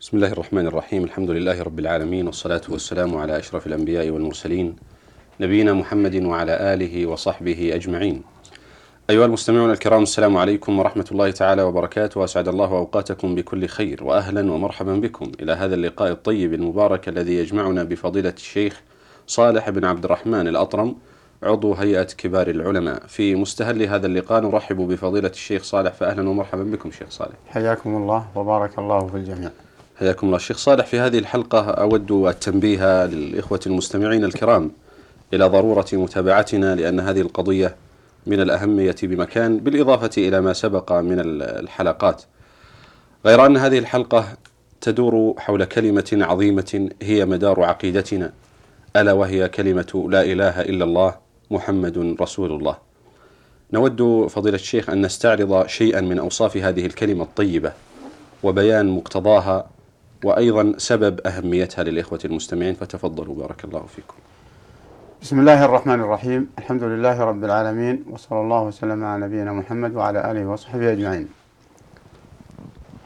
[0.00, 4.76] بسم الله الرحمن الرحيم الحمد لله رب العالمين والصلاة والسلام على أشرف الأنبياء والمرسلين
[5.40, 8.22] نبينا محمد وعلى آله وصحبه أجمعين
[9.10, 14.52] أيها المستمعون الكرام السلام عليكم ورحمة الله تعالى وبركاته وأسعد الله أوقاتكم بكل خير وأهلا
[14.52, 18.82] ومرحبا بكم إلى هذا اللقاء الطيب المبارك الذي يجمعنا بفضيلة الشيخ
[19.26, 20.96] صالح بن عبد الرحمن الأطرم
[21.42, 26.90] عضو هيئة كبار العلماء في مستهل هذا اللقاء نرحب بفضيلة الشيخ صالح فأهلا ومرحبا بكم
[26.90, 29.50] شيخ صالح حياكم الله وبارك الله في الجميع
[30.00, 30.36] حياكم الله.
[30.36, 34.70] الشيخ صالح في هذه الحلقة أود التنبيه للإخوة المستمعين الكرام
[35.34, 37.76] إلى ضرورة متابعتنا لأن هذه القضية
[38.26, 42.22] من الأهمية بمكان بالإضافة إلى ما سبق من الحلقات.
[43.26, 44.24] غير أن هذه الحلقة
[44.80, 48.32] تدور حول كلمة عظيمة هي مدار عقيدتنا
[48.96, 51.14] ألا وهي كلمة لا إله إلا الله
[51.50, 52.76] محمد رسول الله.
[53.72, 57.72] نود فضيلة الشيخ أن نستعرض شيئا من أوصاف هذه الكلمة الطيبة
[58.42, 59.79] وبيان مقتضاها
[60.24, 64.14] وأيضا سبب أهميتها للإخوة المستمعين فتفضلوا بارك الله فيكم.
[65.22, 66.50] بسم الله الرحمن الرحيم.
[66.58, 71.28] الحمد لله رب العالمين وصلى الله وسلم على نبينا محمد وعلى آله وصحبه أجمعين.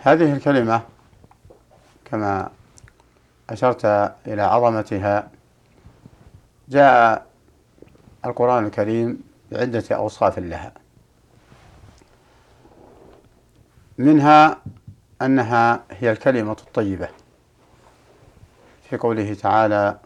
[0.03, 0.83] هذه الكلمة
[2.05, 2.51] كما
[3.51, 3.85] أشرت
[4.27, 5.31] إلى عظمتها
[6.69, 7.27] جاء
[8.25, 9.21] القرآن الكريم
[9.53, 10.73] بعدة أوصاف لها.
[13.99, 14.59] منها
[15.25, 17.09] أنها هي الكلمة الطيبة.
[18.91, 19.99] في قوله تعالى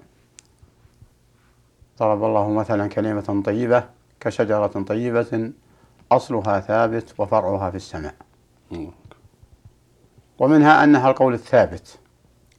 [1.98, 3.84] ضرب الله مثلا كلمة طيبة
[4.20, 5.52] كشجرة طيبة
[6.12, 8.14] أصلها ثابت وفرعها في السماء.
[10.38, 11.98] ومنها أنها القول الثابت.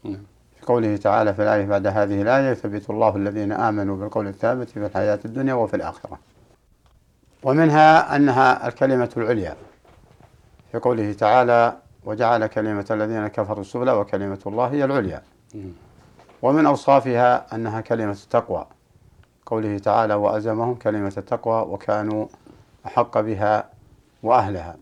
[0.03, 4.85] في قوله تعالى في الآية بعد هذه الآية يثبت الله الذين آمنوا بالقول الثابت في
[4.85, 6.19] الحياة الدنيا وفي الآخرة.
[7.43, 9.55] ومنها أنها الكلمة العليا.
[10.71, 11.77] في قوله تعالى
[12.09, 15.23] وجعل كلمة الذين كفروا السفلى وكلمة الله هي العليا.
[16.41, 18.67] ومن أوصافها أنها كلمة التقوى.
[19.45, 22.27] قوله تعالى وأزمهم كلمة التقوى وكانوا
[22.85, 23.69] أحق بها
[24.23, 24.77] وأهلها.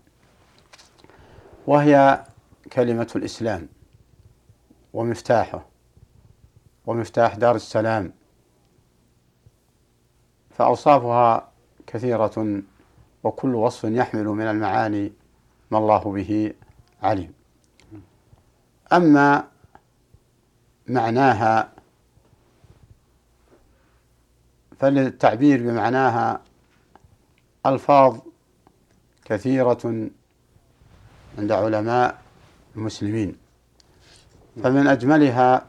[1.66, 2.24] وهي
[2.72, 3.68] كلمة الإسلام
[4.94, 5.66] ومفتاحه
[6.86, 8.12] ومفتاح دار السلام.
[10.50, 11.48] فأوصافها
[11.86, 12.62] كثيرة
[13.24, 15.12] وكل وصف يحمل من المعاني
[15.70, 16.52] ما الله به
[17.02, 17.32] عليم
[18.92, 19.48] أما
[20.88, 21.72] معناها
[24.78, 26.40] فللتعبير بمعناها
[27.66, 28.18] ألفاظ
[29.24, 30.08] كثيرة
[31.38, 32.22] عند علماء
[32.76, 33.36] المسلمين.
[34.62, 35.66] فمن أجملها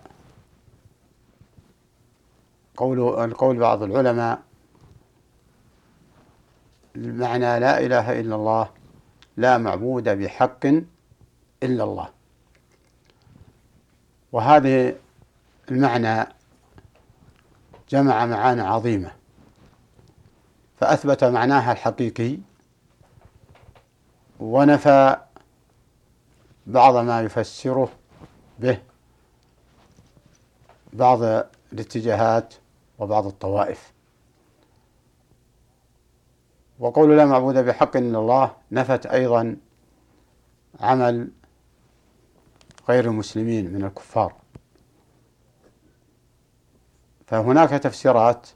[2.78, 4.42] قول القول بعض العلماء
[6.96, 8.70] المعنى لا إله إلا الله
[9.38, 10.66] لا معبود بحق
[11.64, 12.10] إلا الله.
[14.32, 14.96] وهذه
[15.72, 16.28] المعنى
[17.90, 19.12] جمع معاني عظيمة.
[20.78, 22.38] فأثبت معناها الحقيقي
[24.40, 25.18] ونفى
[26.68, 27.90] بعض ما يفسره
[28.60, 28.82] به
[30.94, 31.24] بعض
[31.74, 32.54] الاتجاهات
[33.00, 33.94] وبعض الطوائف.
[36.80, 39.58] وقول لا معبود بحق إلا الله نفت أيضا
[40.80, 41.32] عمل
[42.90, 44.34] غير المسلمين من الكفار.
[47.28, 48.48] فهناك تفسيرات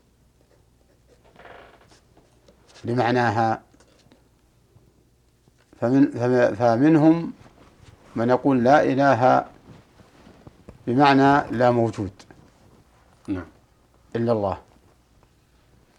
[2.83, 3.61] لمعناها
[5.81, 6.05] فمن
[6.55, 7.33] فمنهم
[8.15, 9.45] من يقول لا إله
[10.87, 12.11] بمعنى لا موجود
[13.27, 13.45] نعم.
[14.15, 14.57] إلا الله.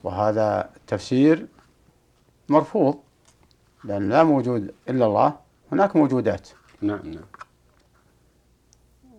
[0.02, 1.46] وهذا تفسير
[2.48, 2.98] مرفوض
[3.84, 5.36] لأن لا موجود إلا الله
[5.72, 6.48] هناك موجودات.
[6.82, 7.24] نعم نعم.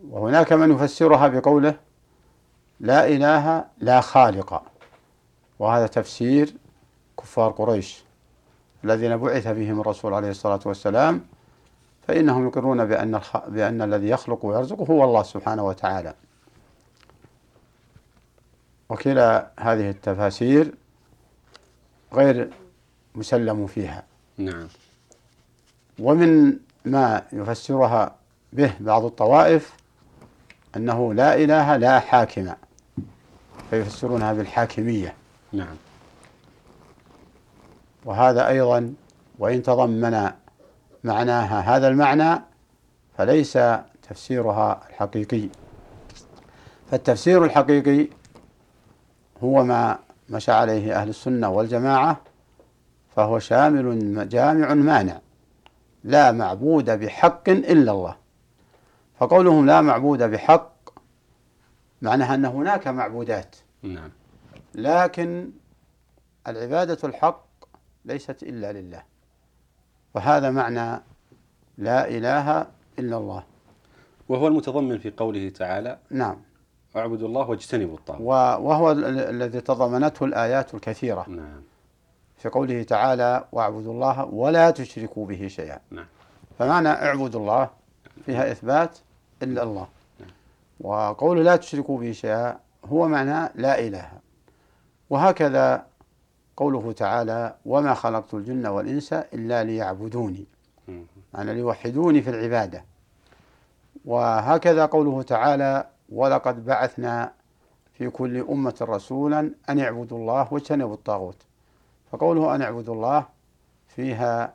[0.10, 1.75] وهناك من يفسرها بقوله
[2.80, 4.63] لا إله لا خالق.
[5.60, 6.54] وهذا تفسير
[7.19, 8.04] كفار قريش
[8.84, 11.22] الذين بعث بهم الرسول عليه الصلاة والسلام
[12.07, 16.13] فإنهم يقرون بأن بأن الذي يخلق ويرزق هو الله سبحانه وتعالى.
[18.90, 20.74] وكلا هذه التفاسير
[22.13, 22.50] غير
[23.16, 24.04] مسلم فيها.
[24.38, 24.68] نعم.
[26.00, 28.16] ومن ما يفسرها
[28.54, 29.74] به بعض الطوائف
[30.75, 32.54] أنه لا إله لا حاكم.
[33.69, 35.13] فيفسرونها بالحاكمية
[35.54, 35.75] نعم.
[38.06, 38.94] وهذا أيضا
[39.39, 40.31] وإن تضمن
[41.04, 42.42] معناها هذا المعنى
[43.18, 43.60] فليس
[44.10, 45.50] تفسيرها الحقيقي.
[46.92, 48.07] فالتفسير الحقيقي
[49.44, 50.00] هو ما
[50.30, 52.21] مشى عليه أهل السنة والجماعة
[53.16, 55.19] فهو شامل جامع مانع
[56.04, 58.16] لا معبود بحق إلا الله.
[59.20, 60.76] فقولهم لا معبود بحق
[62.02, 63.56] معناها أن هناك معبودات.
[63.84, 64.12] نعم.
[64.76, 65.52] لكن
[66.48, 67.46] العبادة الحق
[68.06, 69.04] ليست إلا لله.
[70.16, 71.02] وهذا معنى
[71.78, 72.68] لا إله
[73.00, 73.44] إلا الله.
[74.30, 76.38] وهو المتضمن في قوله تعالى نعم.
[76.96, 78.22] اعبدوا الله واجتنبوا الطاغوت.
[78.62, 81.26] وهو الذي تضمنته الآيات الكثيرة.
[81.30, 81.62] نعم.
[82.38, 85.80] في قوله تعالى واعبدوا الله ولا تشركوا به شيئا.
[85.92, 86.06] نعم.
[86.60, 87.70] فمعنى اعبدوا الله
[88.26, 88.98] فيها إثبات
[89.44, 89.88] إلا الله.
[90.82, 94.12] وقول لا تشركوا به شيئا هو معنى لا إله.
[95.10, 95.86] وهكذا
[96.58, 100.46] قوله تعالى وما خلقت الجن والإنس إلا ليعبدوني
[101.34, 102.84] معنى ليوحدوني في العبادة.
[104.06, 107.32] وهكذا قوله تعالى ولقد بعثنا
[107.94, 111.44] في كل أمة رسولا أن اعبدوا الله واجتنبوا الطاغوت
[112.12, 113.26] فقوله أن اعبدوا الله
[113.88, 114.54] فيها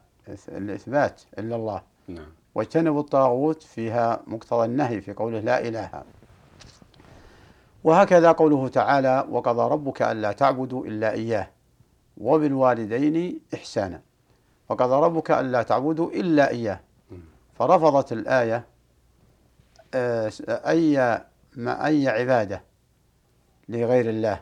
[0.49, 1.83] الإثبات إلا الله.
[2.09, 2.40] نعم.
[2.55, 6.03] واجتنبوا الطاغوت فيها مقتضى النهي في قوله لا إله.
[7.85, 11.51] وهكذا قوله تعالى وقضى ربك ألا تعبدوا إلا إياه
[12.17, 14.03] وبالوالدين إحسانا.
[14.69, 16.81] وقضى ربك ألا تعبدوا إلا إياه.
[17.55, 18.65] فرفضت الآية
[19.95, 21.21] آه، أي
[21.57, 22.63] ما أي عبادة
[23.69, 24.41] لغير الله.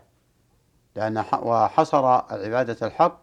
[0.96, 3.20] لأن وحصر العبادة الحق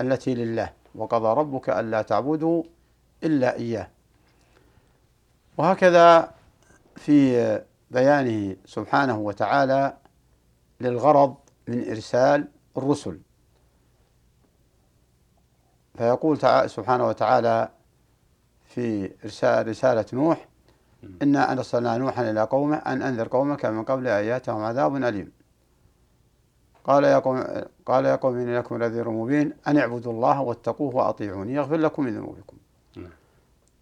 [0.00, 0.72] التي لله.
[0.94, 2.62] وقضى ربك ألا تعبدوا
[3.24, 3.88] إلا إياه.
[5.58, 6.34] وهكذا
[6.96, 7.60] في
[7.90, 9.96] بيانه سبحانه وتعالى
[10.80, 11.36] للغرض
[11.68, 13.20] من إرسال الرسل.
[15.94, 16.38] فيقول
[16.70, 17.68] سبحانه وتعالى
[18.64, 20.48] في إرسال رسالة نوح
[21.22, 25.32] إنا أرسلنا نوحا إلى قومه أن أنذر قومك من قبل أن يأتهم عذاب أليم.
[26.84, 27.44] قال يا قوم
[27.86, 32.14] قال يا قوم إني لكم نذير مبين أن اعبدوا الله واتقوه وأطيعوني يغفر لكم من
[32.14, 32.56] ذنوبكم.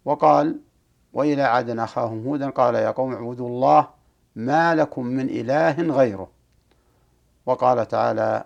[0.05, 0.59] وقال
[1.13, 3.87] وإلى عاد أخاهم هودا قال يا قوم اعبدوا الله
[4.35, 6.31] ما لكم من إله غيره.
[7.45, 8.45] وقال تعالى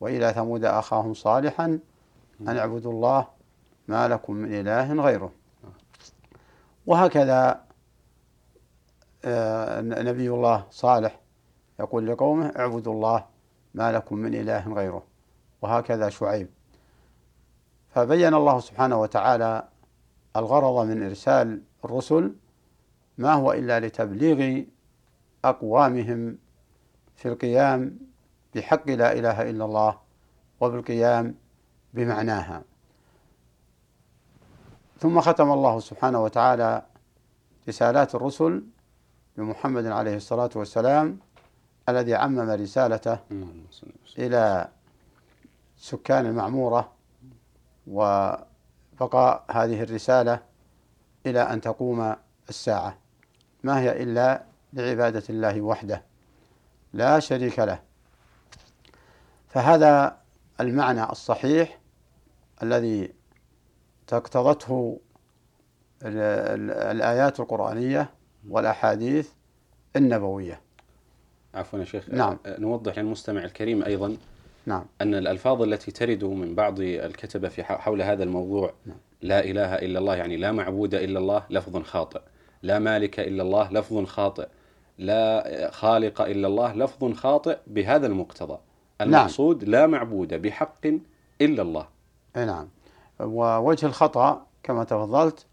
[0.00, 1.78] وإلى ثمود أخاهم صالحا
[2.40, 3.26] أن اعبدوا الله
[3.88, 5.32] ما لكم من إله غيره.
[6.86, 7.60] وهكذا
[9.24, 11.20] آه، نبي الله صالح
[11.80, 13.24] يقول لقومه اعبدوا الله
[13.74, 15.02] ما لكم من إله غيره.
[15.62, 16.48] وهكذا شعيب.
[17.94, 19.68] فبين الله سبحانه وتعالى
[20.36, 22.34] الغرض من إرسال الرسل
[23.18, 24.64] ما هو إلا لتبليغ
[25.44, 26.38] أقوامهم
[27.16, 27.98] في القيام
[28.54, 29.98] بحق لا إله إلا الله
[30.60, 31.34] وبالقيام
[31.94, 32.62] بمعناها.
[34.98, 36.82] ثم ختم الله سبحانه وتعالى
[37.68, 38.62] رسالات الرسل
[39.36, 41.18] بمحمد عليه الصلاة والسلام
[41.88, 43.18] الذي عمم رسالته
[44.18, 44.68] إلى
[45.76, 46.92] سكان المعمورة
[49.02, 50.40] وبقاء هذه الرسالة
[51.26, 52.16] إلى أن تقوم
[52.48, 52.98] الساعة.
[53.62, 56.02] ما هي إلا لعبادة الله وحده
[56.92, 57.82] لا شريك له.
[59.48, 60.16] فهذا
[60.60, 61.78] المعنى الصحيح
[62.62, 63.12] الذي
[64.12, 65.00] اقتضته
[66.02, 68.10] الآيات القرآنية
[68.48, 69.30] والأحاديث
[69.96, 70.60] النبوية.
[71.54, 72.08] عفوا يا شيخ.
[72.08, 72.38] نعم.
[72.46, 74.16] نوضح للمستمع الكريم أيضا
[74.66, 74.84] نعم.
[75.00, 78.96] أن الألفاظ التي ترد من بعض الكتبة في حول هذا الموضوع نعم.
[79.22, 82.20] لا إله إلا الله يعني لا معبود إلا الله لفظ خاطئ.
[82.62, 84.46] لا مالك إلا الله لفظ خاطئ.
[84.98, 88.58] لا خالق إلا الله لفظ خاطئ بهذا المقتضى.
[89.00, 89.08] نعم.
[89.08, 90.86] المقصود لا معبود بحق
[91.40, 91.86] إلا الله.
[92.36, 92.68] نعم.
[93.20, 95.46] ووجه الخطأ كما تفضلت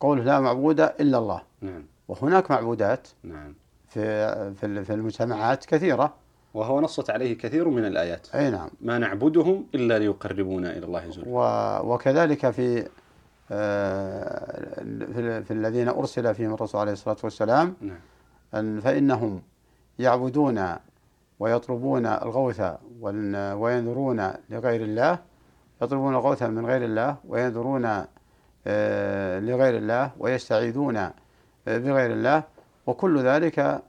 [0.00, 1.42] قوله لا معبود إلا الله.
[1.60, 1.84] نعم.
[2.08, 3.54] وهناك معبودات نعم.
[3.88, 6.14] في في المجتمعات كثيرة.
[6.56, 8.34] وهو نصت عليه كثير من الآيات.
[8.34, 8.68] أي نعم.
[8.80, 11.30] ما نعبدهم إلا ليقربونا إلى الله زلفى.
[11.84, 12.88] وكذلك في
[13.50, 14.84] آه،
[15.14, 18.80] في, في الذين أرسل فيهم الرسول عليه الصلاة والسلام نعم.
[18.80, 19.42] فإنهم
[19.98, 20.74] يعبدون
[21.40, 22.62] ويطلبون الغوث
[23.60, 25.18] وينذرون لغير الله
[25.82, 28.04] يطلبون الغوث من غير الله وينذرون
[28.66, 31.12] آه، لغير الله ويستعيذون آه،
[31.66, 32.42] بغير الله
[32.86, 33.82] وكل ذلك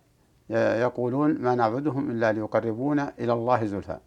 [0.49, 3.97] يقولون ما نعبدهم إلا ليقربونا إلى الله زلفى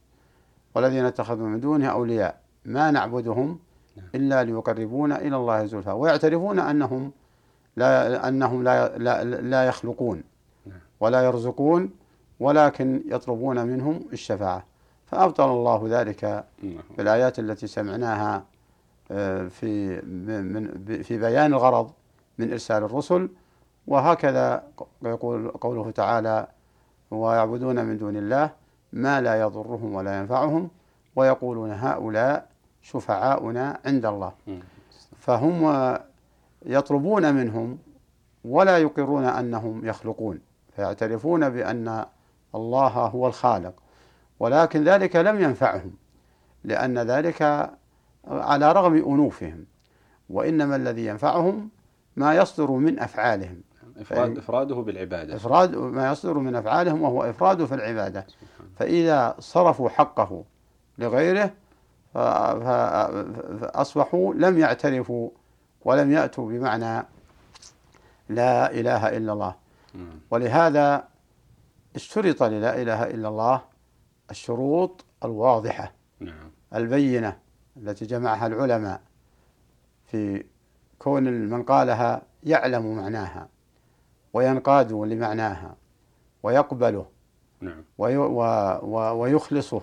[0.75, 3.59] والذين اتخذوا من دونه أولياء ما نعبدهم
[3.97, 4.07] نعم.
[4.15, 7.13] إلا ليقربونا إلى الله زلفى ويعترفون أنهم
[7.77, 10.23] لا أنهم لا لا, لا يخلقون
[10.67, 10.79] نعم.
[11.01, 11.91] ولا يرزقون
[12.41, 14.65] ولكن يطلبون منهم الشفاعة
[15.07, 16.45] فأبطل الله ذلك.
[16.99, 18.45] بالآيات التي سمعناها
[19.11, 21.91] آه، في من في بيان الغرض
[22.39, 23.29] من إرسال الرسل
[23.91, 24.63] وهكذا
[25.03, 26.47] يقول قوله تعالى
[27.11, 28.51] ويعبدون من دون الله
[28.93, 30.71] ما لا يضرهم ولا ينفعهم
[31.17, 32.47] ويقولون هؤلاء
[32.83, 34.33] شفعاؤنا عند الله.
[35.19, 35.99] فهم
[36.67, 37.79] يطلبون منهم
[38.45, 40.41] ولا يقرون أنهم يخلقون
[40.77, 42.05] فيعترفون بأن
[42.55, 43.75] الله هو الخالق
[44.41, 45.93] ولكن ذلك لم ينفعهم
[46.65, 47.71] لأن ذلك
[48.25, 49.65] على رغم أنوفهم
[50.31, 51.69] وإنما الذي ينفعهم
[52.17, 53.61] ما يصدر من أفعالهم
[54.01, 55.37] إفراد إفراده بالعبادة.
[55.37, 58.27] افراد ما يصدر من أفعالهم وهو إفراده في العبادة.
[58.77, 60.45] فإذا صرفوا حقه
[60.99, 61.51] لغيره
[62.15, 63.11] ف- ف-
[63.61, 65.31] فأصبحوا لم يعترفوا
[65.85, 67.07] ولم يأتوا بمعنى
[68.29, 69.55] لا إله إلا الله.
[70.31, 71.05] ولهذا
[71.97, 73.63] اشترط للا إله إلا الله
[74.31, 76.51] الشروط الواضحة نعم.
[76.75, 77.37] البينة
[77.77, 79.01] التي جمعها العلماء
[80.07, 80.45] في
[80.99, 83.49] كون من قالها يعلم معناها.
[84.33, 85.77] وينقاد لمعناها
[86.43, 87.07] ويقبله
[87.61, 88.43] نعم وي و
[88.83, 89.83] و ويخلصه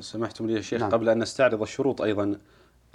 [0.00, 0.90] سمحتم لي يا شيخ نعم.
[0.90, 2.38] قبل أن نستعرض الشروط أيضا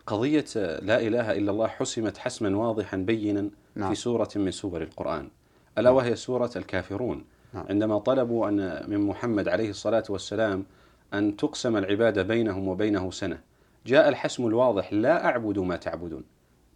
[0.08, 0.46] قضية
[0.82, 3.90] لا إله إلا الله حسمت حسما واضحا بينا نعم.
[3.90, 5.30] في سورة من سور القرآن
[5.78, 7.66] ألا وهي سورة الكافرون نعم.
[7.70, 10.66] عندما طلبوا أن من محمد عليه الصلاة والسلام
[11.14, 13.40] أن تقسم العبادة بينهم وبينه سنة
[13.86, 16.24] جاء الحسم الواضح لا أعبد ما تعبدون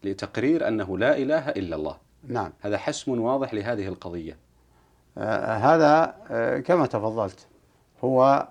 [0.04, 2.54] لتقرير أنه لا إله إلا الله نعم.
[2.62, 4.38] هذا حسم واضح لهذه القضية.
[5.18, 7.48] آه هذا آه كما تفضلت
[8.04, 8.48] هو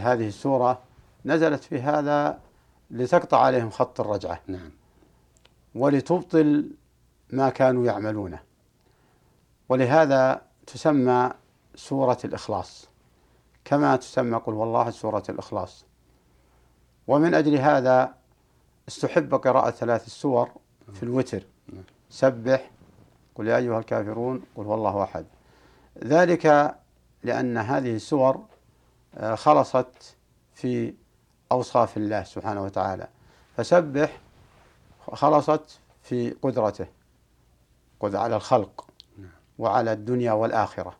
[0.00, 0.82] هذه السورة
[1.24, 2.40] نزلت في هذا
[2.90, 4.40] لتقطع عليهم خط الرجعة.
[4.46, 4.70] نعم.
[5.74, 6.70] ولتبطل
[7.30, 8.40] ما كانوا يعملونه.
[9.68, 11.30] ولهذا تسمى
[11.74, 12.88] سورة الإخلاص.
[13.64, 15.84] كما تسمى قل والله سورة الإخلاص.
[17.06, 18.14] ومن أجل هذا
[18.88, 20.50] استحب قراءة ثلاث السور
[20.92, 21.42] في الوتر.
[22.10, 22.70] سبح
[23.34, 25.26] قل يا أيها الكافرون قل هو الله أحد.
[26.04, 26.76] ذلك
[27.22, 28.44] لأن هذه السور
[29.14, 30.16] آه، خلصت
[30.54, 30.94] في
[31.52, 33.08] أوصاف الله سبحانه وتعالى.
[33.56, 34.20] فسبح
[35.12, 36.86] خلصت في قدرته
[38.00, 38.86] قد على الخلق
[39.58, 40.96] وعلى الدنيا والآخرة.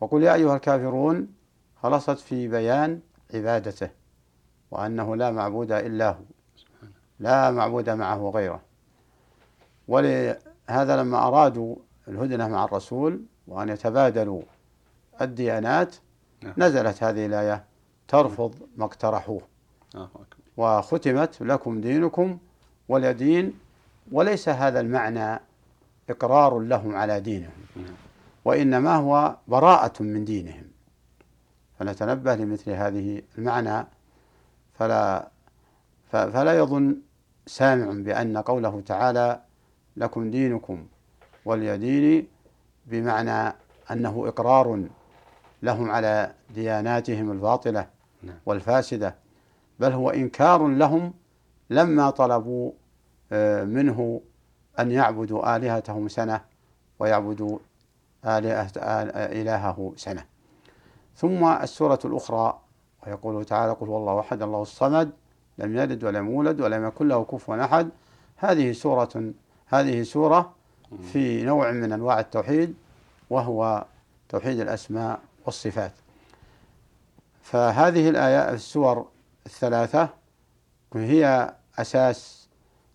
[0.00, 1.34] وقل يا أيها الكافرون
[1.82, 3.00] خلصت في بيان
[3.34, 3.90] عبادته
[4.70, 6.22] وأنه لا معبود إلا هو
[7.18, 8.67] لا معبود معه غيره.
[9.88, 11.76] ولهذا لما أرادوا
[12.08, 14.42] الهدنة مع الرسول وأن يتبادلوا
[15.20, 15.96] الديانات
[16.42, 16.54] نعم.
[16.56, 17.64] نزلت هذه الآية
[18.08, 19.42] ترفض ما اقترحوه
[19.94, 20.10] آه.
[20.56, 22.38] وختمت لكم دينكم
[22.88, 23.54] ولي دين
[24.12, 25.40] وليس هذا المعنى
[26.10, 27.94] إقرار لهم على دينهم نعم.
[28.44, 30.64] وإنما هو براءة من دينهم
[31.78, 33.86] فنتنبه لمثل هذه المعنى
[34.78, 35.28] فلا
[36.10, 36.96] فلا يظن
[37.46, 39.40] سامع بأن قوله تعالى
[39.98, 40.86] لكم دينكم
[41.44, 42.26] ولي ديني
[42.86, 43.54] بمعنى
[43.90, 44.84] أنه إقرار
[45.62, 47.86] لهم على دياناتهم الباطلة
[48.22, 48.36] نعم.
[48.46, 49.14] والفاسدة
[49.80, 51.14] بل هو إنكار لهم
[51.70, 52.72] لما طلبوا
[53.32, 54.20] آه، منه
[54.78, 56.40] أن يعبدوا آلهتهم سنة
[56.98, 57.58] ويعبدوا
[58.24, 60.24] آلهة آل- إلهه سنة
[61.16, 62.60] ثم السورة الأخرى
[63.06, 65.10] ويقول تعالى قل هو الله أحد الله الصمد
[65.58, 67.88] لم يلد ولم يولد ولم يكن له كفوا أحد
[68.36, 69.32] هذه سورة
[69.68, 70.54] هذه سورة
[71.12, 72.74] في نوع من أنواع التوحيد
[73.30, 73.84] وهو
[74.28, 75.92] توحيد الأسماء والصفات.
[77.42, 79.08] فهذه الآيات السور
[79.46, 80.08] الثلاثة
[80.94, 82.48] هي أساس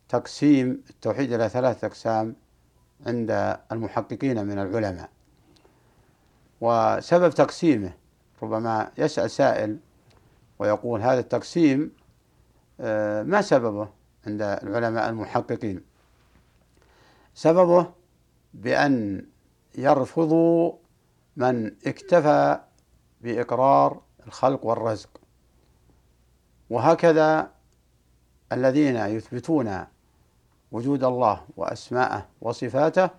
[0.10, 2.36] تقسيم التوحيد إلى ثلاثة أقسام
[3.08, 5.10] عند المحققين من العلماء.
[6.62, 7.94] وسبب تقسيمه
[8.44, 9.78] ربما يسأل سائل
[10.60, 11.92] ويقول هذا التقسيم
[12.80, 13.88] آه، ما سببه
[14.28, 15.93] عند العلماء المحققين؟
[17.34, 17.92] سببه
[18.54, 19.26] بأن
[19.76, 20.74] يرفضوا
[21.38, 22.60] من اكتفى
[23.22, 25.10] بإقرار الخلق والرزق.
[26.70, 27.52] وهكذا
[28.52, 29.86] الذين يثبتون
[30.72, 33.10] وجود الله وأسماءه وصفاته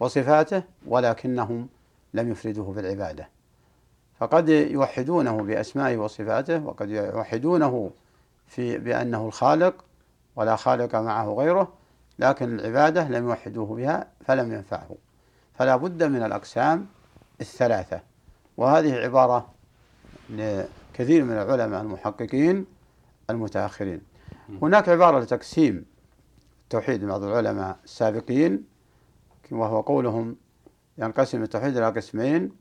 [0.00, 1.68] وصفاته ولكنهم
[2.14, 3.28] لم يفردوه بالعبادة.
[4.18, 7.90] فقد يوحدونه بأسمائه وصفاته وقد يوحدونه
[8.46, 9.84] في بأنه الخالق
[10.36, 11.72] ولا خالق معه غيره
[12.20, 14.96] لكن العبادة لم يوحدوه بها فلم ينفعه.
[15.54, 16.86] فلا بد من الأقسام
[17.40, 18.00] الثلاثة.
[18.56, 19.50] وهذه عبارة
[20.30, 22.66] لكثير من العلماء المحققين
[23.30, 24.00] المتأخرين.
[24.62, 25.84] هناك عبارة لتقسيم
[26.62, 28.64] التوحيد بعض العلماء السابقين
[29.50, 30.36] وهو قولهم
[30.98, 32.52] ينقسم التوحيد إلى قسمين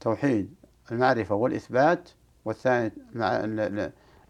[0.00, 0.54] توحيد
[0.92, 2.08] المعرفة والإثبات
[2.44, 2.92] والثاني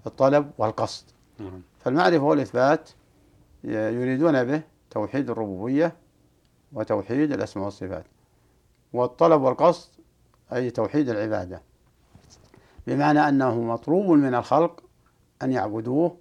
[0.06, 1.04] الطلب والقصد.
[1.38, 1.62] نعم.
[1.80, 2.90] فالمعرفة والإثبات
[3.64, 5.96] يريدون به توحيد الربوبية
[6.72, 8.04] وتوحيد الأسماء والصفات.
[8.92, 9.88] والطلب والقصد
[10.52, 11.62] أي توحيد العبادة.
[12.86, 14.82] بمعنى أنه مطلوب من الخلق
[15.42, 16.16] أن يعبدوه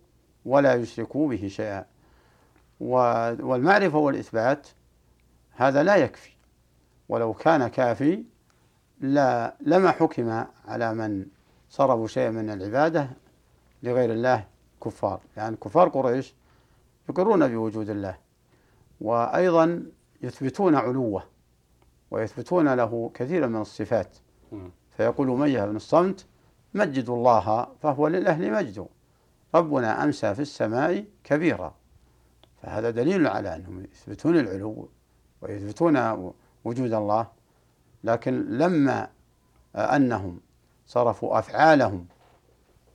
[0.46, 1.86] ولا يشركوا به شيئا.
[2.80, 4.68] والمعرفة والإثبات
[5.56, 6.32] هذا لا يكفي.
[7.10, 8.24] ولو كان كافي
[9.02, 11.26] لا لما حكم على من
[11.70, 13.10] صرفوا شيئا من العبادة
[13.84, 14.44] لغير الله
[14.84, 15.22] كفار.
[15.38, 16.34] يعني كفار قريش
[17.10, 18.18] يقرون بوجود الله
[19.02, 19.84] وأيضا
[20.22, 21.24] يثبتون علوه
[22.12, 24.18] ويثبتون له كثيرا من الصفات.
[24.98, 26.26] فيقول أمية بن الصمت؟
[26.74, 28.88] مجدوا الله فهو للأهل مجد.
[29.56, 31.76] ربنا أمسى في السماء كبيرا.
[32.62, 34.90] فهذا دليل على أنهم يثبتون العلو
[35.42, 36.34] ويثبتون
[36.66, 37.28] وجود الله.
[38.04, 39.10] لكن لما
[39.76, 40.40] أنهم
[40.88, 42.08] صرفوا أفعالهم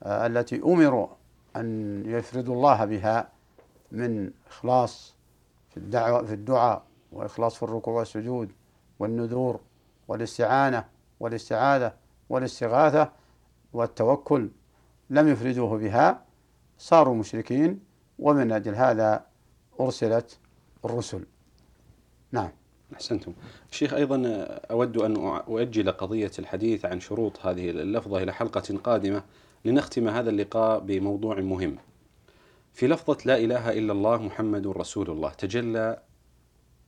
[0.02, 1.06] التي أمروا
[1.56, 3.31] أن يفردوا الله بها
[3.92, 5.14] من إخلاص
[5.70, 6.82] في الدعوة في الدعاء
[7.12, 8.52] وإخلاص في الركوع والسجود
[8.98, 9.60] والنذور
[10.08, 10.84] والاستعانة
[11.20, 11.92] والاستعاذة
[12.28, 13.12] والاستغاثة
[13.72, 14.50] والتوكل
[15.10, 16.24] لم يفردوه بها
[16.78, 17.80] صاروا مشركين
[18.18, 19.24] ومن أجل هذا
[19.80, 20.38] أرسلت
[20.84, 21.24] الرسل.
[22.32, 22.50] نعم.
[22.94, 23.32] أحسنتم.
[23.70, 24.22] شيخ أيضا
[24.70, 29.22] أود أن أؤجل قضية الحديث عن شروط هذه اللفظة إلى حلقة قادمة
[29.64, 31.76] لنختم هذا اللقاء بموضوع مهم.
[32.72, 36.02] في لفظة لا إله إلا الله محمد رسول الله تجلى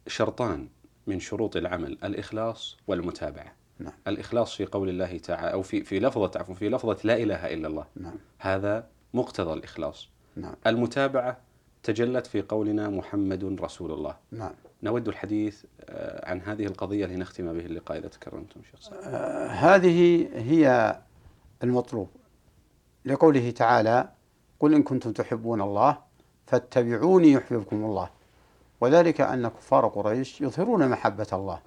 [0.07, 0.69] شرطان
[1.07, 3.93] من شروط العمل الإخلاص والمتابعة نعم.
[4.07, 7.69] الإخلاص في قول الله تعالى أو في في لفظة عفوا في لفظة لا إله إلا
[7.69, 8.14] الله نعم.
[8.38, 10.55] هذا مقتضى الإخلاص نعم.
[10.67, 11.38] المتابعة
[11.83, 14.53] تجلت في قولنا محمد رسول الله نعم.
[14.83, 20.97] نود الحديث آه، عن هذه القضية لنختم به اللقاء إذا تكرمتم شيخ آه هذه هي
[21.62, 22.09] المطلوب
[23.05, 24.09] لقوله تعالى
[24.64, 25.99] قل إن كنتم تحبون الله
[26.47, 28.10] فاتبعوني يحببكم الله
[28.80, 31.58] وذلك أن كفار قريش يظهرون محبة الله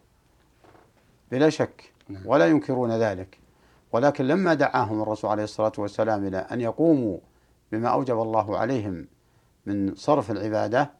[1.32, 1.94] بلا شك.
[2.26, 3.38] ولا ينكرون ذلك
[3.92, 7.18] ولكن لما دعاهم الرسول عليه الصلاة والسلام إلى أن يقوموا
[7.72, 9.08] بما أوجب الله عليهم
[9.66, 10.92] من صرف العبادة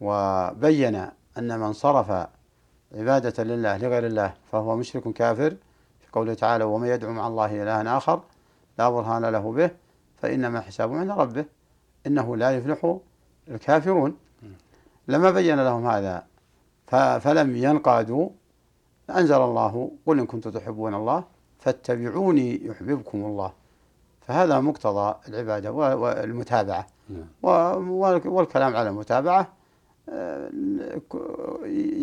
[0.00, 0.94] وبين
[1.38, 2.28] أن من صرف
[2.94, 5.50] عبادة لله لغير الله فهو مشرك كافر
[6.00, 8.22] في قوله تعالى ومن يدعو مع الله إلها آخر
[8.78, 9.81] لا برهان له به
[10.22, 11.44] فإنما حسابه عند ربه
[12.06, 12.96] إنه لا يفلح
[13.48, 14.16] الكافرون.
[15.08, 16.26] لما بين لهم هذا
[17.20, 18.28] فلم ينقادوا
[19.10, 21.24] أنزل الله قل إن كنتم تحبون الله
[21.58, 23.52] فاتبعوني يحببكم الله.
[24.20, 26.86] فهذا مقتضى العبادة والمتابعة.
[27.08, 27.26] نعم.
[28.26, 29.52] والكلام على المتابعة
[30.08, 30.50] آه،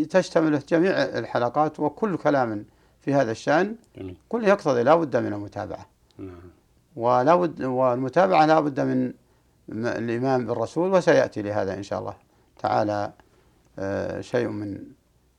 [0.09, 2.65] تشتمل جميع الحلقات وكل كلام
[3.01, 3.75] في هذا الشأن
[4.29, 5.85] كل يقتضي لا بد من المتابعة.
[6.17, 6.58] نعم.
[6.95, 9.13] ولا بد والمتابعة لا بد من
[9.69, 12.15] الإيمان بالرسول وسيأتي لهذا إن شاء الله
[12.59, 13.13] تعالى
[13.79, 14.83] آه، شيء من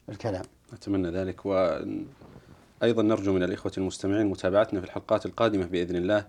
[0.09, 0.43] الكلام.
[0.73, 1.47] أتمنى ذلك.
[1.47, 6.27] وأيضا نرجو من الإخوة المستمعين متابعتنا في الحلقات القادمة بإذن الله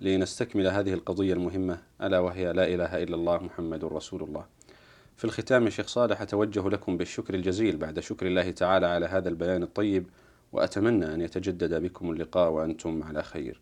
[0.00, 4.44] لنستكمل هذه القضية المهمة ألا وهي لا إله إلا الله محمد رسول الله.
[5.16, 9.62] في الختام شيخ صالح أتوجه لكم بالشكر الجزيل بعد شكر الله تعالى على هذا البيان
[9.62, 10.06] الطيب
[10.52, 13.60] وأتمنى أن يتجدد بكم اللقاء وأنتم على خير.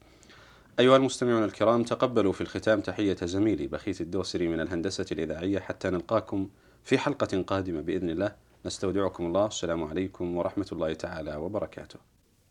[0.78, 6.48] أيها المستمعون الكرام تقبلوا في الختام تحية زميلي بخيت الدوسري من الهندسة الإذاعية حتى نلقاكم
[6.84, 8.36] في حلقة قادمة بإذن الله.
[8.66, 9.46] نستودعكم الله.
[9.46, 11.98] السلام عليكم ورحمة الله تعالى وبركاته.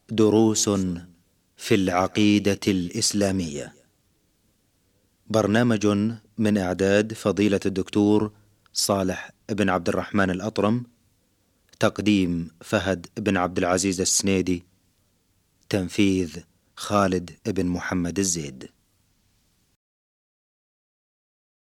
[0.09, 0.69] دروس
[1.57, 3.73] في العقيدة الإسلامية.
[5.27, 5.87] برنامج
[6.37, 8.31] من إعداد فضيلة الدكتور
[8.73, 10.83] صالح بن عبد الرحمن الأطرم
[11.79, 14.63] تقديم فهد بن عبد العزيز السنيدي
[15.69, 16.37] تنفيذ
[16.79, 18.69] خالد بن محمد الزيد.